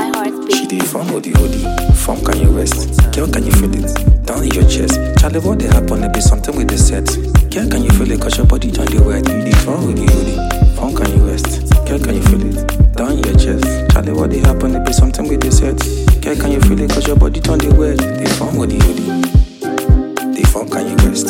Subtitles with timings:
[0.00, 1.60] She dey form hoodie hoodie,
[1.94, 2.96] form can you rest?
[3.12, 4.24] Girl, can you feel it?
[4.24, 4.96] Down in your chest.
[5.20, 6.00] Charlie, what dey happen?
[6.00, 7.04] There be something with the set.
[7.52, 8.18] Girl, can you feel it?
[8.20, 9.28] Cause your body done the wet.
[9.28, 10.40] You dey form hoodie hoodie,
[10.74, 11.68] form can you rest?
[11.84, 12.96] Girl, can you feel it?
[12.96, 13.92] Down your chest.
[13.92, 14.72] Charlie, what dey happen?
[14.72, 15.76] There be something with the set.
[16.24, 16.88] Girl, can you feel it?
[16.90, 17.98] Cause your body done the wet.
[18.00, 21.28] Dey form hoodie hoodie, dey form can you rest?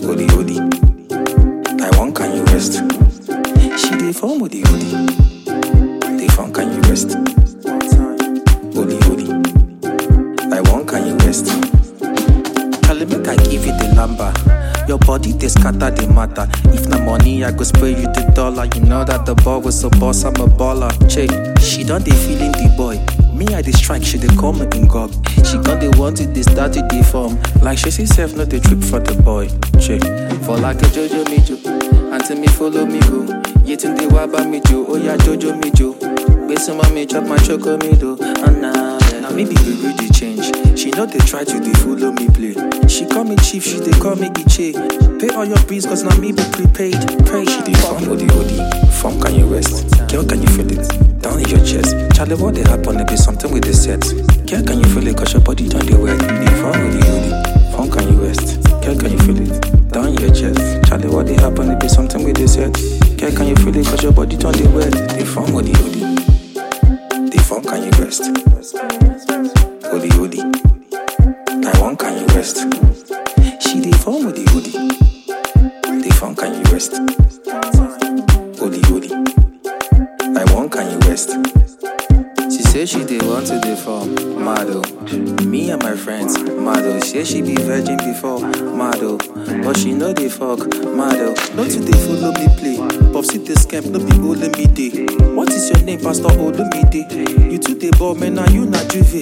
[0.00, 0.60] Hoodie hoodie,
[1.76, 2.80] I want can you rest?
[3.76, 5.12] She dey form hoodie hoodie,
[13.02, 14.32] Charlie, make I give you the number.
[14.88, 16.46] Your body they scatter the matter.
[16.74, 18.66] If na money, I go spray you the dollar.
[18.74, 20.90] You know that the ball was a boss, I'm a baller.
[21.10, 21.30] Check,
[21.60, 22.98] she done they feeling the boy.
[23.34, 25.10] Me, I dey strike, she dey call me in gog.
[25.46, 27.38] She got the want it, they started the form.
[27.62, 29.48] Like she say self, no the trip for the boy.
[29.80, 30.02] Check,
[30.44, 31.56] for like a Jojo me jo.
[32.12, 33.26] Auntie me follow me oh.
[33.26, 33.32] go.
[33.64, 34.86] Yetin the waba me jo.
[34.88, 35.94] Oh yeah, Jojo me jo.
[36.46, 38.16] Base mommy chop my choco me do.
[38.20, 38.91] And now,
[41.02, 42.54] Know they try to dey follow me play.
[42.86, 44.70] She call me chief, she dey call me Iche.
[45.18, 46.94] Pay all your bills, cause now me be prepaid.
[47.26, 48.62] Pray she dey form hoodie hoodie.
[49.02, 49.90] Form can you rest?
[50.12, 50.86] Girl, can you feel it?
[51.20, 51.96] Down in your chest.
[52.14, 52.98] Charlie, what dey happen?
[52.98, 53.98] There be something with the set.
[54.46, 55.16] Girl, can you feel it?
[55.16, 56.20] Cause your body done the wet.
[56.22, 57.74] Dey form hoodie hoodie.
[57.74, 58.62] Form can you rest?
[58.86, 59.90] Girl, can you feel it?
[59.90, 60.86] Down in your chest.
[60.88, 61.66] Charlie, what dey happen?
[61.66, 62.70] There be something with the set.
[63.18, 63.86] Girl, can you feel it?
[63.86, 64.92] Cause your body done the wet.
[65.18, 65.91] Dey form hoodie hoodie.
[82.86, 84.82] Say she dey want to dey form model.
[85.46, 87.00] Me and my friends model.
[87.02, 89.18] Say she be virgin before model,
[89.62, 91.34] but she know dey fuck model.
[91.54, 92.76] No to dey follow me play.
[93.12, 95.06] Pop Popsy dey scamp, no be only me dey.
[95.34, 97.50] What is your name, Pastor Olumide?
[97.52, 99.14] You too dey ball, man, now you na juve.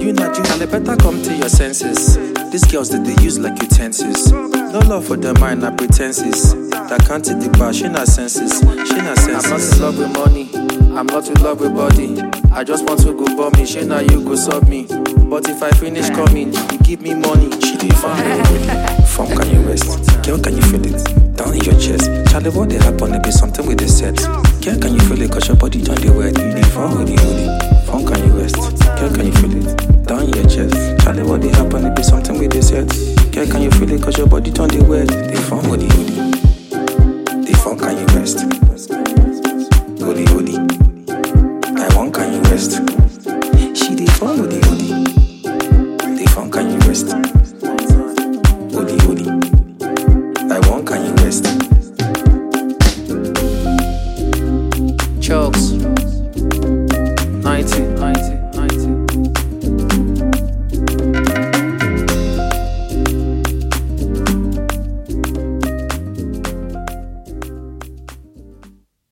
[0.00, 0.50] You na juve.
[0.60, 2.16] And better come to your senses.
[2.50, 4.30] These girls that they use like utensils.
[4.32, 6.52] No love for the mind, na pretenses.
[6.70, 8.58] That can't take the bar, she na senses.
[8.60, 9.44] She na senses.
[9.44, 10.55] I'm not in love with money.
[10.96, 12.20] I'm not in love with body.
[12.52, 13.66] I just want to go bomb me.
[13.66, 14.86] She now you go sub me.
[15.28, 17.50] But if I finish coming, you give me money.
[17.60, 18.16] She dey farm
[19.06, 19.84] Form can you rest?
[20.24, 21.36] Girl, can you feel it?
[21.36, 22.08] Down in your chest.
[22.30, 23.10] Charlie, what dey happen?
[23.12, 24.16] There be something with the set.
[24.64, 25.30] Girl, can you feel it?
[25.32, 26.36] Cause your body done the wet.
[26.38, 27.86] You dey farm hoodie hoodie.
[27.86, 28.56] Form can you rest?
[28.96, 30.06] Girl, can you feel it?
[30.06, 31.04] Down in your chest.
[31.04, 31.82] Charlie, what dey happen?
[31.82, 32.88] There be something with the set.
[33.32, 34.02] Girl, can you feel it?
[34.02, 35.35] Cause your body done the wet.